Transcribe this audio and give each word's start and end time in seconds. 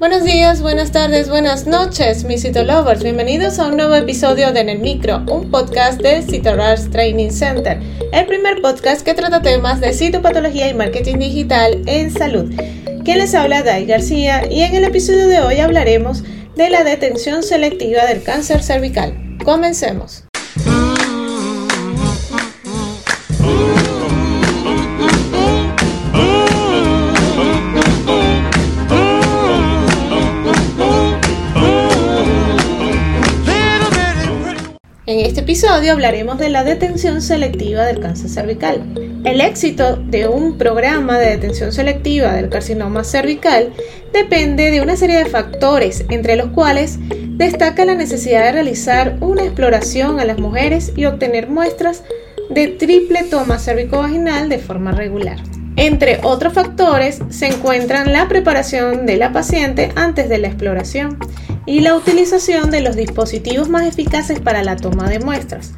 Buenos 0.00 0.24
días, 0.24 0.62
buenas 0.62 0.92
tardes, 0.92 1.28
buenas 1.28 1.66
noches, 1.66 2.24
mis 2.24 2.40
Citolovers. 2.40 3.02
Bienvenidos 3.02 3.58
a 3.58 3.66
un 3.66 3.76
nuevo 3.76 3.94
episodio 3.94 4.50
de 4.50 4.60
En 4.60 4.70
el 4.70 4.78
Micro, 4.78 5.22
un 5.30 5.50
podcast 5.50 6.00
de 6.00 6.22
Citorars 6.22 6.88
Training 6.88 7.28
Center, 7.28 7.78
el 8.10 8.24
primer 8.24 8.62
podcast 8.62 9.02
que 9.02 9.12
trata 9.12 9.42
temas 9.42 9.78
de 9.82 9.92
citopatología 9.92 10.70
y 10.70 10.74
marketing 10.74 11.18
digital 11.18 11.82
en 11.84 12.10
salud. 12.10 12.50
Quien 13.04 13.18
les 13.18 13.34
habla, 13.34 13.62
Dai 13.62 13.84
García, 13.84 14.50
y 14.50 14.62
en 14.62 14.74
el 14.74 14.84
episodio 14.84 15.28
de 15.28 15.42
hoy 15.42 15.58
hablaremos 15.58 16.22
de 16.56 16.70
la 16.70 16.82
detención 16.82 17.42
selectiva 17.42 18.06
del 18.06 18.22
cáncer 18.22 18.62
cervical. 18.62 19.36
Comencemos. 19.44 20.24
En 35.10 35.18
este 35.18 35.40
episodio 35.40 35.90
hablaremos 35.90 36.38
de 36.38 36.50
la 36.50 36.62
detención 36.62 37.20
selectiva 37.20 37.84
del 37.84 37.98
cáncer 37.98 38.30
cervical. 38.30 38.84
El 39.24 39.40
éxito 39.40 39.96
de 39.96 40.28
un 40.28 40.56
programa 40.56 41.18
de 41.18 41.30
detención 41.30 41.72
selectiva 41.72 42.32
del 42.34 42.48
carcinoma 42.48 43.02
cervical 43.02 43.72
depende 44.12 44.70
de 44.70 44.80
una 44.80 44.94
serie 44.94 45.16
de 45.16 45.24
factores, 45.24 46.04
entre 46.10 46.36
los 46.36 46.50
cuales 46.50 47.00
destaca 47.30 47.84
la 47.84 47.96
necesidad 47.96 48.44
de 48.44 48.52
realizar 48.52 49.16
una 49.20 49.42
exploración 49.42 50.20
a 50.20 50.24
las 50.24 50.38
mujeres 50.38 50.92
y 50.94 51.06
obtener 51.06 51.48
muestras 51.48 52.04
de 52.48 52.68
triple 52.68 53.24
toma 53.24 53.58
cervicovaginal 53.58 54.48
de 54.48 54.58
forma 54.58 54.92
regular. 54.92 55.38
Entre 55.74 56.20
otros 56.22 56.52
factores 56.52 57.18
se 57.30 57.48
encuentran 57.48 58.12
la 58.12 58.28
preparación 58.28 59.06
de 59.06 59.16
la 59.16 59.32
paciente 59.32 59.90
antes 59.96 60.28
de 60.28 60.38
la 60.38 60.46
exploración, 60.46 61.18
y 61.70 61.78
la 61.82 61.94
utilización 61.94 62.72
de 62.72 62.80
los 62.80 62.96
dispositivos 62.96 63.68
más 63.68 63.86
eficaces 63.86 64.40
para 64.40 64.64
la 64.64 64.74
toma 64.74 65.08
de 65.08 65.20
muestras. 65.20 65.72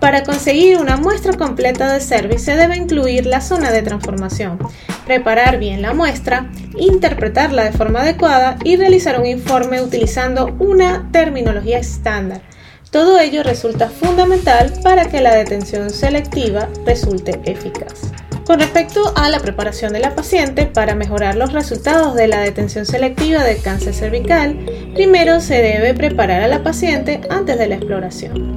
Para 0.00 0.24
conseguir 0.24 0.78
una 0.78 0.96
muestra 0.96 1.32
completa 1.34 1.92
de 1.92 2.00
cervix 2.00 2.42
se 2.42 2.56
debe 2.56 2.76
incluir 2.76 3.24
la 3.24 3.40
zona 3.40 3.70
de 3.70 3.82
transformación, 3.82 4.58
preparar 5.06 5.60
bien 5.60 5.80
la 5.80 5.94
muestra, 5.94 6.50
interpretarla 6.76 7.62
de 7.62 7.72
forma 7.72 8.00
adecuada 8.00 8.58
y 8.64 8.74
realizar 8.74 9.20
un 9.20 9.26
informe 9.26 9.80
utilizando 9.80 10.56
una 10.58 11.08
terminología 11.12 11.78
estándar. 11.78 12.42
Todo 12.90 13.20
ello 13.20 13.44
resulta 13.44 13.88
fundamental 13.88 14.72
para 14.82 15.04
que 15.04 15.20
la 15.20 15.36
detención 15.36 15.90
selectiva 15.90 16.68
resulte 16.84 17.40
eficaz. 17.44 18.10
Con 18.48 18.60
respecto 18.60 19.12
a 19.14 19.28
la 19.28 19.40
preparación 19.40 19.92
de 19.92 19.98
la 19.98 20.14
paciente 20.14 20.64
para 20.64 20.94
mejorar 20.94 21.34
los 21.34 21.52
resultados 21.52 22.14
de 22.14 22.28
la 22.28 22.40
detención 22.40 22.86
selectiva 22.86 23.44
del 23.44 23.60
cáncer 23.60 23.92
cervical, 23.92 24.58
primero 24.94 25.40
se 25.40 25.60
debe 25.60 25.92
preparar 25.92 26.40
a 26.40 26.48
la 26.48 26.62
paciente 26.62 27.20
antes 27.28 27.58
de 27.58 27.68
la 27.68 27.74
exploración. 27.74 28.56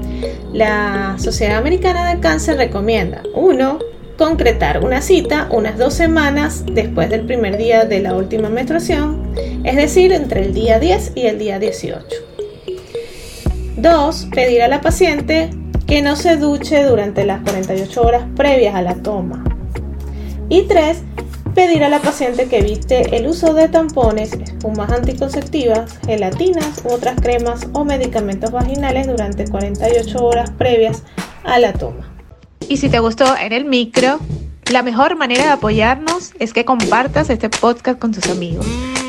La 0.53 1.17
Sociedad 1.19 1.57
Americana 1.57 2.07
del 2.07 2.21
Cáncer 2.21 2.55
recomienda 2.55 3.21
1. 3.35 3.79
Concretar 4.17 4.81
una 4.81 5.01
cita 5.01 5.49
unas 5.51 5.77
dos 5.77 5.93
semanas 5.93 6.63
después 6.71 7.09
del 7.09 7.25
primer 7.25 7.57
día 7.57 7.83
de 7.83 7.99
la 7.99 8.15
última 8.15 8.47
menstruación, 8.47 9.33
es 9.65 9.75
decir, 9.75 10.13
entre 10.13 10.45
el 10.45 10.53
día 10.53 10.79
10 10.79 11.11
y 11.15 11.23
el 11.23 11.37
día 11.37 11.59
18. 11.59 12.05
2. 13.75 14.27
Pedir 14.33 14.61
a 14.61 14.69
la 14.69 14.79
paciente 14.79 15.49
que 15.85 16.01
no 16.01 16.15
se 16.15 16.37
duche 16.37 16.81
durante 16.85 17.25
las 17.25 17.41
48 17.41 18.01
horas 18.01 18.23
previas 18.37 18.73
a 18.73 18.81
la 18.81 18.95
toma. 18.95 19.50
Y 20.51 20.63
3. 20.63 20.97
Pedir 21.55 21.81
a 21.85 21.87
la 21.87 22.01
paciente 22.01 22.49
que 22.49 22.59
evite 22.59 23.15
el 23.15 23.25
uso 23.25 23.53
de 23.53 23.69
tampones, 23.69 24.33
espumas 24.33 24.91
anticonceptivas, 24.91 25.97
gelatinas 26.05 26.81
u 26.83 26.91
otras 26.91 27.21
cremas 27.21 27.67
o 27.71 27.85
medicamentos 27.85 28.51
vaginales 28.51 29.07
durante 29.07 29.47
48 29.47 30.17
horas 30.19 30.51
previas 30.51 31.03
a 31.45 31.57
la 31.57 31.71
toma. 31.71 32.13
Y 32.67 32.75
si 32.77 32.89
te 32.89 32.99
gustó 32.99 33.37
en 33.37 33.53
el 33.53 33.63
micro, 33.63 34.19
la 34.69 34.83
mejor 34.83 35.15
manera 35.15 35.45
de 35.45 35.51
apoyarnos 35.51 36.33
es 36.37 36.51
que 36.51 36.65
compartas 36.65 37.29
este 37.29 37.49
podcast 37.49 37.97
con 37.97 38.11
tus 38.11 38.27
amigos. 38.27 38.65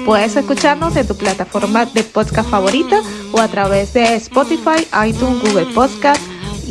Puedes 0.06 0.36
escucharnos 0.36 0.94
en 0.94 1.09
tu 1.09 1.16
plataforma 1.16 1.86
de 1.86 2.04
podcast 2.04 2.48
favorita 2.50 3.03
o 3.32 3.41
a 3.41 3.48
través 3.48 3.94
de 3.94 4.14
Spotify, 4.14 4.86
iTunes, 5.09 5.42
Google 5.42 5.66
Podcast 5.74 6.22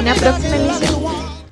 una 0.00 0.14
próxima 0.14 0.56
emisión. 0.56 1.19